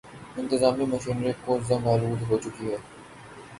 [0.37, 2.77] انتظامی مشینری گو زنگ آلود ہو چکی ہے۔